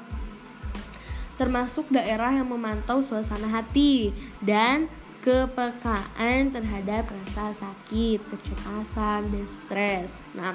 Termasuk 1.38 1.86
daerah 1.94 2.34
yang 2.34 2.50
memantau 2.50 2.98
suasana 3.06 3.46
hati 3.46 4.10
dan 4.42 4.90
kepekaan 5.26 6.54
terhadap 6.54 7.11
rasa 7.11 7.50
sakit, 7.50 8.23
kecemasan, 8.30 9.26
dan 9.26 9.47
stres. 9.50 10.14
Nah, 10.38 10.54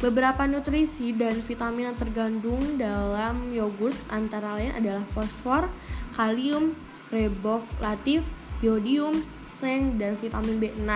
beberapa 0.00 0.48
nutrisi 0.48 1.12
dan 1.12 1.36
vitamin 1.44 1.92
yang 1.92 1.98
tergandung 2.00 2.80
dalam 2.80 3.52
yogurt 3.52 3.92
antara 4.08 4.56
lain 4.56 4.72
adalah 4.72 5.04
fosfor, 5.12 5.68
kalium, 6.16 6.72
riboflavin, 7.12 8.24
yodium, 8.64 9.20
seng, 9.44 10.00
dan 10.00 10.16
vitamin 10.16 10.56
B6. 10.56 10.88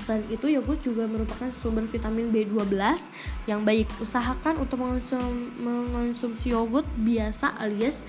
Selain 0.00 0.24
itu, 0.32 0.48
yogurt 0.48 0.80
juga 0.80 1.04
merupakan 1.04 1.52
sumber 1.52 1.84
vitamin 1.84 2.32
B12 2.32 2.80
yang 3.44 3.60
baik. 3.60 3.92
Usahakan 4.00 4.56
untuk 4.56 4.80
mengonsum, 4.80 5.52
mengonsumsi 5.60 6.56
yogurt 6.56 6.88
biasa 6.96 7.60
alias 7.60 8.00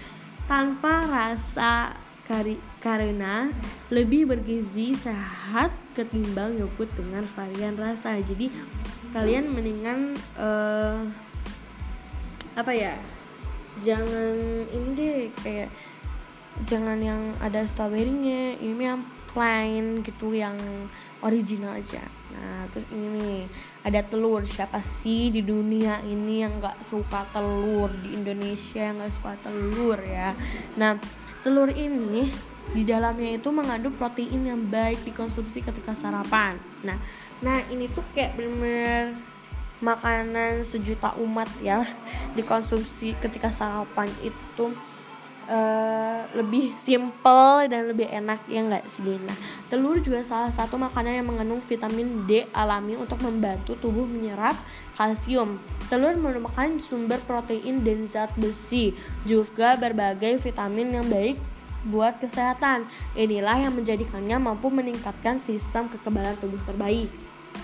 tanpa 0.48 1.12
rasa 1.12 2.03
kari, 2.24 2.56
karena 2.80 3.52
lebih 3.92 4.32
bergizi 4.32 4.96
sehat 4.96 5.76
ketimbang 5.92 6.56
yogurt 6.58 6.90
dengan 6.96 7.28
varian 7.28 7.76
rasa. 7.76 8.16
Jadi 8.24 8.48
kalian 9.12 9.52
mendingan 9.54 10.18
uh, 10.40 11.06
apa 12.54 12.72
ya 12.74 12.94
jangan 13.82 14.36
ini 14.70 14.90
deh 14.94 15.18
kayak 15.42 15.70
jangan 16.70 17.02
yang 17.02 17.22
ada 17.42 17.66
strawberrynya 17.66 18.62
ini 18.62 18.84
yang 18.86 19.02
plain 19.34 20.06
gitu 20.06 20.38
yang 20.38 20.54
original 21.26 21.74
aja. 21.74 22.06
Nah 22.34 22.70
terus 22.70 22.86
ini 22.94 23.08
nih 23.18 23.40
ada 23.82 24.06
telur. 24.06 24.46
Siapa 24.46 24.78
sih 24.86 25.34
di 25.34 25.42
dunia 25.42 25.98
ini 26.06 26.46
yang 26.46 26.62
nggak 26.62 26.86
suka 26.86 27.26
telur? 27.34 27.90
Di 27.98 28.14
Indonesia 28.14 28.82
yang 28.86 29.02
nggak 29.02 29.14
suka 29.14 29.34
telur 29.42 29.98
ya. 30.06 30.38
Nah 30.78 31.02
Telur 31.44 31.70
ini 31.76 32.32
di 32.72 32.88
dalamnya 32.88 33.36
itu 33.36 33.52
mengandung 33.52 33.94
protein 34.00 34.48
yang 34.48 34.64
baik 34.72 35.04
dikonsumsi 35.04 35.60
ketika 35.60 35.92
sarapan. 35.92 36.56
Nah, 36.88 36.96
nah 37.44 37.60
ini 37.68 37.92
tuh 37.92 38.02
kayak 38.16 38.40
bener-bener 38.40 39.20
makanan 39.84 40.64
sejuta 40.64 41.12
umat 41.20 41.52
ya 41.60 41.84
dikonsumsi 42.40 43.20
ketika 43.20 43.52
sarapan 43.52 44.08
itu 44.24 44.72
uh, 45.48 46.24
lebih 46.38 46.74
simple 46.76 47.68
dan 47.68 47.92
lebih 47.92 48.08
enak 48.10 48.44
ya 48.48 48.64
nggak 48.64 48.86
sih 48.88 49.04
Nah, 49.04 49.38
telur 49.68 50.00
juga 50.00 50.24
salah 50.24 50.50
satu 50.50 50.80
makanan 50.80 51.22
yang 51.22 51.28
mengandung 51.28 51.62
vitamin 51.64 52.26
D 52.26 52.48
alami 52.56 52.96
untuk 52.96 53.20
membantu 53.22 53.76
tubuh 53.78 54.08
menyerap 54.08 54.56
kalsium. 54.96 55.60
Telur 55.88 56.16
merupakan 56.18 56.68
sumber 56.80 57.20
protein 57.24 57.84
dan 57.84 58.08
zat 58.08 58.32
besi, 58.40 58.96
juga 59.28 59.76
berbagai 59.76 60.40
vitamin 60.40 61.02
yang 61.02 61.08
baik 61.08 61.38
buat 61.88 62.20
kesehatan. 62.20 62.88
Inilah 63.14 63.68
yang 63.68 63.74
menjadikannya 63.76 64.40
mampu 64.40 64.72
meningkatkan 64.72 65.38
sistem 65.40 65.92
kekebalan 65.92 66.40
tubuh 66.40 66.60
terbaik. 66.64 67.12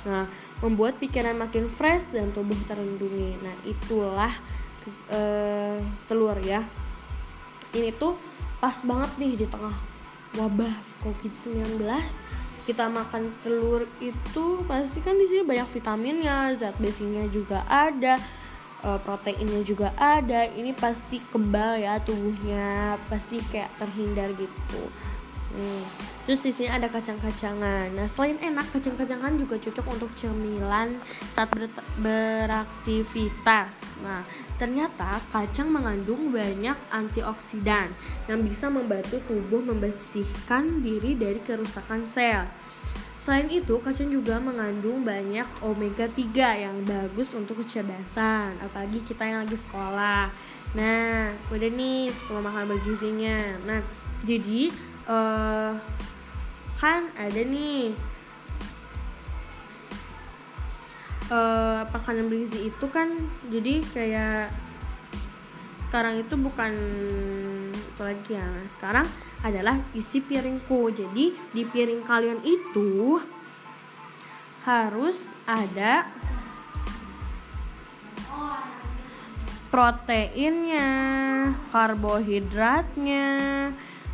Nah, 0.06 0.28
membuat 0.62 1.00
pikiran 1.02 1.36
makin 1.36 1.72
fresh 1.72 2.12
dan 2.14 2.30
tubuh 2.36 2.58
terlindungi. 2.68 3.40
Nah, 3.42 3.56
itulah 3.64 4.34
uh, 5.12 5.80
telur 6.06 6.38
ya. 6.44 6.64
Ini 7.74 7.94
tuh 7.98 8.18
pas 8.60 8.76
banget 8.84 9.12
nih 9.22 9.34
di 9.40 9.46
tengah 9.48 9.76
wabah 10.38 10.74
COVID-19 11.06 11.82
kita 12.70 12.86
makan 12.86 13.34
telur 13.42 13.90
itu 13.98 14.62
pasti 14.70 15.02
kan 15.02 15.18
di 15.18 15.26
sini 15.26 15.42
banyak 15.42 15.66
vitaminnya, 15.74 16.54
zat 16.54 16.78
besinya 16.78 17.26
juga 17.34 17.66
ada, 17.66 18.22
e, 18.86 18.90
proteinnya 19.02 19.66
juga 19.66 19.90
ada. 19.98 20.46
Ini 20.46 20.78
pasti 20.78 21.18
kebal 21.18 21.82
ya 21.82 21.98
tubuhnya, 21.98 23.02
pasti 23.10 23.42
kayak 23.50 23.74
terhindar 23.82 24.38
gitu. 24.38 24.86
Hmm. 25.50 25.84
Terus 26.30 26.46
di 26.46 26.52
sini 26.54 26.70
ada 26.70 26.86
kacang-kacangan. 26.86 27.90
Nah, 27.98 28.06
selain 28.06 28.38
enak, 28.38 28.70
kacang-kacangan 28.70 29.34
juga 29.34 29.58
cocok 29.58 29.86
untuk 29.90 30.14
cemilan 30.14 31.02
saat 31.34 31.50
ber 31.50 31.66
beraktivitas. 31.98 33.74
Nah, 34.06 34.22
ternyata 34.62 35.18
kacang 35.34 35.74
mengandung 35.74 36.30
banyak 36.30 36.78
antioksidan 36.94 37.90
yang 38.30 38.46
bisa 38.46 38.70
membantu 38.70 39.18
tubuh 39.26 39.66
membersihkan 39.66 40.86
diri 40.86 41.18
dari 41.18 41.42
kerusakan 41.42 42.06
sel. 42.06 42.46
Selain 43.20 43.50
itu, 43.50 43.82
kacang 43.82 44.14
juga 44.14 44.38
mengandung 44.38 45.02
banyak 45.02 45.46
omega 45.66 46.06
3 46.06 46.66
yang 46.66 46.78
bagus 46.86 47.34
untuk 47.34 47.66
kecerdasan, 47.66 48.54
apalagi 48.62 49.02
kita 49.02 49.26
yang 49.26 49.50
lagi 49.50 49.58
sekolah. 49.58 50.30
Nah, 50.78 51.34
udah 51.50 51.70
nih 51.74 52.14
sekolah 52.14 52.42
makan 52.46 52.66
bergizinya. 52.70 53.38
Nah, 53.66 53.82
jadi 54.24 54.70
uh, 55.10 55.74
kan 56.78 57.10
ada 57.18 57.42
nih. 57.42 57.98
Uh, 61.30 61.86
makanan 61.94 62.26
bergizi 62.26 62.74
itu 62.74 62.86
kan 62.90 63.14
jadi 63.54 63.86
kayak 63.94 64.50
sekarang 65.86 66.26
itu 66.26 66.34
bukan 66.34 66.74
itu 67.70 68.02
lagi 68.02 68.34
ya 68.34 68.50
sekarang 68.70 69.06
adalah 69.46 69.78
isi 69.94 70.22
piringku. 70.26 70.90
Jadi 70.90 71.34
di 71.54 71.64
piring 71.66 72.02
kalian 72.02 72.42
itu 72.42 73.22
harus 74.66 75.30
ada 75.46 76.10
proteinnya 79.70 80.90
karbohidratnya 81.70 83.30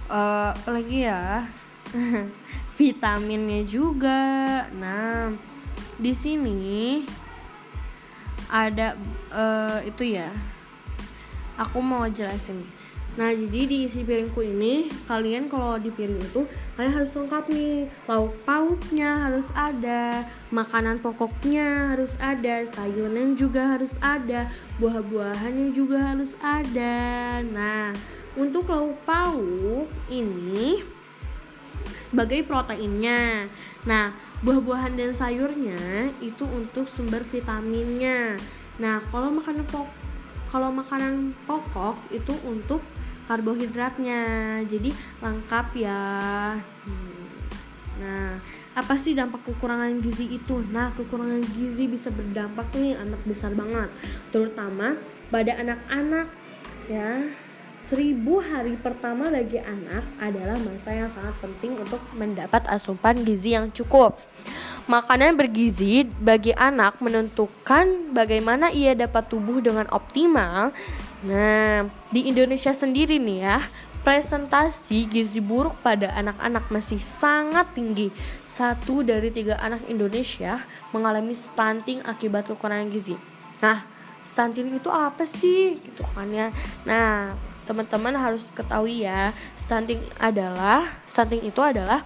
uh, 0.09 0.51
lagi 0.67 1.07
ya 1.07 1.45
vitaminnya 2.77 3.63
juga. 3.65 4.65
Nah, 4.75 5.31
di 5.95 6.11
sini 6.11 7.03
ada 8.51 8.95
uh, 9.31 9.79
itu 9.83 10.15
ya. 10.15 10.29
Aku 11.55 11.79
mau 11.79 12.03
jelasin. 12.11 12.67
Nah, 13.15 13.31
jadi 13.31 13.63
di 13.63 13.87
isi 13.87 14.03
piringku 14.03 14.43
ini, 14.43 14.91
kalian 15.07 15.47
kalau 15.47 15.79
di 15.79 15.87
piring 15.87 16.19
itu 16.19 16.43
kalian 16.75 16.93
harus 16.99 17.15
lengkap 17.15 17.47
nih. 17.47 17.87
Lauk 18.11 18.35
pauknya 18.43 19.31
harus 19.31 19.47
ada, 19.55 20.27
makanan 20.51 20.99
pokoknya 20.99 21.95
harus 21.95 22.11
ada, 22.19 22.67
sayuran 22.67 23.39
juga 23.39 23.71
harus 23.71 23.95
ada, 24.03 24.51
buah-buahannya 24.83 25.71
juga 25.71 26.11
harus 26.11 26.35
ada. 26.43 27.39
Nah, 27.39 27.95
untuk 28.35 28.67
lauk 28.67 28.99
pauk 29.07 29.87
ini 30.11 30.83
sebagai 31.99 32.43
proteinnya. 32.45 33.51
Nah, 33.87 34.13
buah-buahan 34.43 34.95
dan 34.95 35.11
sayurnya 35.15 36.11
itu 36.21 36.45
untuk 36.45 36.87
sumber 36.87 37.23
vitaminnya. 37.25 38.39
Nah, 38.79 38.99
kalau 39.09 39.31
makanan 39.33 39.65
pokok 39.67 40.05
kalau 40.55 40.71
makanan 40.71 41.35
pokok 41.43 41.99
itu 42.15 42.31
untuk 42.47 42.79
karbohidratnya. 43.27 44.23
Jadi 44.63 44.95
lengkap 45.19 45.67
ya. 45.75 46.03
Hmm. 46.87 47.27
Nah, 47.99 48.39
apa 48.75 48.95
sih 48.95 49.11
dampak 49.11 49.43
kekurangan 49.43 49.99
gizi 49.99 50.31
itu? 50.31 50.63
Nah, 50.71 50.95
kekurangan 50.95 51.43
gizi 51.55 51.91
bisa 51.91 52.07
berdampak 52.11 52.71
nih 52.75 52.95
anak 52.95 53.19
besar 53.27 53.51
banget, 53.51 53.91
terutama 54.31 54.99
pada 55.31 55.59
anak-anak 55.59 56.27
ya 56.85 57.33
Seribu 57.85 58.41
hari 58.41 58.81
pertama 58.81 59.29
bagi 59.29 59.61
anak 59.61 60.01
adalah 60.17 60.57
masa 60.57 60.89
yang 60.89 61.05
sangat 61.13 61.37
penting 61.37 61.77
untuk 61.77 62.01
mendapat 62.17 62.65
asupan 62.65 63.21
gizi 63.21 63.53
yang 63.53 63.69
cukup. 63.69 64.17
Makanan 64.89 65.37
bergizi 65.37 66.01
bagi 66.17 66.49
anak 66.57 66.97
menentukan 66.97 68.09
bagaimana 68.09 68.73
ia 68.73 68.97
dapat 68.97 69.29
tubuh 69.29 69.61
dengan 69.61 69.85
optimal. 69.93 70.73
Nah, 71.29 71.85
di 72.09 72.25
Indonesia 72.25 72.73
sendiri 72.73 73.21
nih 73.21 73.53
ya, 73.53 73.61
presentasi 74.01 75.05
gizi 75.05 75.37
buruk 75.37 75.77
pada 75.85 76.09
anak-anak 76.17 76.65
masih 76.73 76.97
sangat 76.97 77.69
tinggi. 77.77 78.09
Satu 78.49 79.05
dari 79.05 79.29
tiga 79.29 79.61
anak 79.61 79.85
Indonesia 79.85 80.57
mengalami 80.89 81.37
stunting 81.37 82.01
akibat 82.01 82.49
kekurangan 82.49 82.89
gizi. 82.89 83.13
Nah, 83.61 83.85
stunting 84.25 84.73
itu 84.73 84.89
apa 84.89 85.21
sih? 85.29 85.77
Gitu 85.85 86.01
kan 86.17 86.33
ya. 86.33 86.49
Nah, 86.81 87.37
teman-teman 87.65 88.13
harus 88.13 88.53
ketahui 88.53 89.03
ya 89.03 89.33
stunting 89.57 89.99
adalah 90.21 90.85
stunting 91.09 91.41
itu 91.41 91.59
adalah 91.59 92.05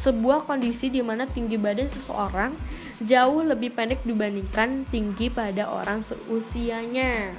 sebuah 0.00 0.48
kondisi 0.48 0.88
di 0.88 1.04
mana 1.04 1.28
tinggi 1.28 1.60
badan 1.60 1.90
seseorang 1.90 2.56
jauh 3.04 3.44
lebih 3.44 3.74
pendek 3.76 4.00
dibandingkan 4.04 4.88
tinggi 4.88 5.28
pada 5.28 5.68
orang 5.68 6.00
seusianya. 6.00 7.36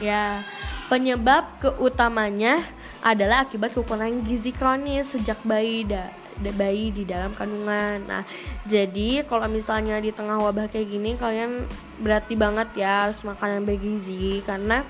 Ya, 0.00 0.40
penyebab 0.88 1.60
keutamanya 1.60 2.56
adalah 3.04 3.44
akibat 3.44 3.76
kekurangan 3.76 4.24
gizi 4.24 4.54
kronis 4.54 5.12
sejak 5.12 5.36
bayi 5.44 5.84
da, 5.84 6.08
bayi 6.56 6.88
di 6.88 7.04
dalam 7.04 7.36
kandungan. 7.36 8.00
Nah, 8.08 8.24
jadi 8.64 9.26
kalau 9.28 9.48
misalnya 9.52 10.00
di 10.00 10.14
tengah 10.14 10.40
wabah 10.40 10.72
kayak 10.72 10.88
gini 10.88 11.20
kalian 11.20 11.68
berarti 12.00 12.32
banget 12.38 12.72
ya 12.80 13.08
harus 13.08 13.20
makanan 13.26 13.68
bergizi 13.68 14.40
karena 14.48 14.80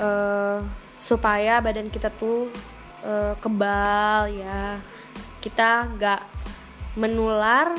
uh, 0.00 0.64
supaya 1.04 1.60
badan 1.60 1.92
kita 1.92 2.08
tuh 2.08 2.48
uh, 3.04 3.36
kebal 3.36 4.32
ya. 4.32 4.80
Kita 5.44 5.92
nggak 5.92 6.22
menular 6.96 7.76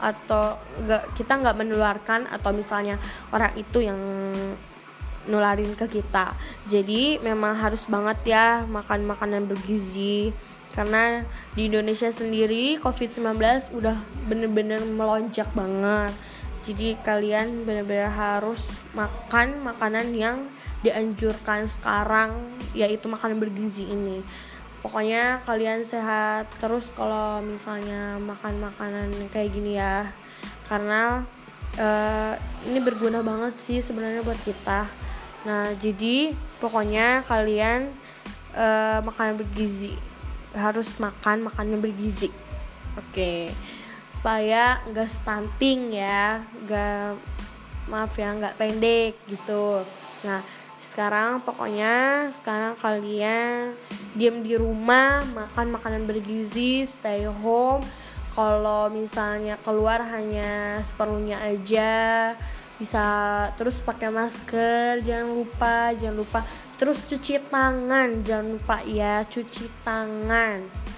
atau 0.00 0.56
nggak 0.80 1.12
kita 1.12 1.36
nggak 1.36 1.58
menularkan 1.60 2.24
atau 2.32 2.56
misalnya 2.56 2.96
orang 3.36 3.52
itu 3.60 3.84
yang 3.84 4.00
nularin 5.28 5.76
ke 5.76 5.84
kita. 6.00 6.32
Jadi 6.64 7.20
memang 7.20 7.52
harus 7.60 7.84
banget 7.84 8.32
ya 8.32 8.64
makan 8.64 9.04
makanan 9.04 9.44
bergizi. 9.44 10.32
Karena 10.70 11.26
di 11.52 11.66
Indonesia 11.66 12.08
sendiri 12.08 12.78
COVID-19 12.78 13.36
udah 13.74 14.00
bener-bener 14.30 14.80
melonjak 14.86 15.50
banget 15.52 16.14
jadi 16.60 17.00
kalian 17.00 17.64
benar-benar 17.64 18.12
harus 18.12 18.84
makan 18.92 19.64
makanan 19.64 20.12
yang 20.12 20.44
dianjurkan 20.84 21.64
sekarang 21.64 22.36
yaitu 22.76 23.08
makanan 23.08 23.40
bergizi 23.40 23.88
ini. 23.88 24.20
Pokoknya 24.80 25.44
kalian 25.44 25.84
sehat 25.84 26.48
terus 26.60 26.92
kalau 26.92 27.40
misalnya 27.44 28.16
makan 28.20 28.60
makanan 28.60 29.08
kayak 29.32 29.52
gini 29.52 29.80
ya. 29.80 30.08
Karena 30.68 31.24
uh, 31.80 32.34
ini 32.68 32.78
berguna 32.80 33.24
banget 33.24 33.56
sih 33.56 33.80
sebenarnya 33.80 34.20
buat 34.20 34.40
kita. 34.44 34.84
Nah 35.48 35.72
jadi 35.80 36.36
pokoknya 36.60 37.24
kalian 37.24 37.88
uh, 38.52 39.00
makanan 39.00 39.40
bergizi 39.40 39.96
harus 40.52 40.92
makan 41.00 41.48
makanan 41.48 41.80
bergizi. 41.80 42.28
Oke. 43.00 43.48
okay 43.48 43.79
supaya 44.20 44.84
nggak 44.84 45.08
stunting 45.08 45.96
ya 45.96 46.44
nggak 46.68 47.16
maaf 47.88 48.12
ya 48.20 48.36
nggak 48.36 48.60
pendek 48.60 49.16
gitu. 49.24 49.80
Nah 50.28 50.44
sekarang 50.76 51.40
pokoknya 51.40 52.28
sekarang 52.28 52.76
kalian 52.76 53.72
diam 54.12 54.44
di 54.44 54.60
rumah 54.60 55.24
makan 55.24 55.72
makanan 55.72 56.04
bergizi 56.04 56.84
stay 56.84 57.24
home. 57.24 57.80
Kalau 58.36 58.92
misalnya 58.92 59.56
keluar 59.64 60.04
hanya 60.04 60.84
seperlunya 60.84 61.40
aja 61.40 62.36
bisa 62.76 63.04
terus 63.56 63.80
pakai 63.80 64.12
masker 64.12 65.00
jangan 65.00 65.32
lupa 65.32 65.96
jangan 65.96 66.16
lupa 66.20 66.40
terus 66.76 67.08
cuci 67.08 67.40
tangan. 67.48 68.20
Jangan 68.20 68.52
lupa 68.52 68.84
ya 68.84 69.24
cuci 69.24 69.64
tangan 69.80 70.90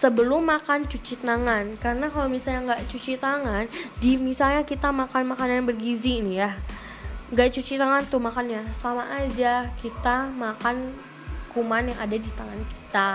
sebelum 0.00 0.48
makan 0.48 0.88
cuci 0.88 1.20
tangan. 1.20 1.76
Karena 1.76 2.08
kalau 2.08 2.32
misalnya 2.32 2.72
nggak 2.72 2.88
cuci 2.88 3.20
tangan 3.20 3.68
di 4.00 4.16
misalnya 4.16 4.64
kita 4.64 4.88
makan 4.88 5.28
makanan 5.28 5.68
bergizi 5.68 6.24
ini 6.24 6.40
ya. 6.40 6.56
Nggak 7.28 7.60
cuci 7.60 7.76
tangan 7.76 8.08
tuh 8.08 8.18
makannya. 8.18 8.64
Sama 8.72 9.04
aja 9.12 9.68
kita 9.84 10.32
makan 10.32 10.96
kuman 11.52 11.92
yang 11.92 12.00
ada 12.00 12.16
di 12.16 12.30
tangan 12.32 12.60
kita. 12.64 13.12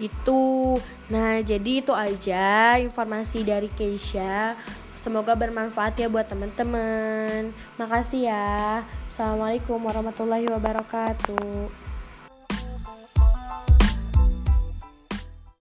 Gitu. 0.00 0.80
Nah 1.12 1.44
jadi 1.44 1.84
itu 1.84 1.92
aja 1.92 2.80
informasi 2.80 3.44
dari 3.44 3.68
Keisha. 3.68 4.56
Semoga 4.96 5.36
bermanfaat 5.36 6.00
ya 6.00 6.08
buat 6.08 6.24
teman-teman. 6.24 7.52
Makasih 7.76 8.32
ya. 8.32 8.80
Assalamualaikum 9.12 9.76
warahmatullahi 9.78 10.48
wabarakatuh 10.48 11.83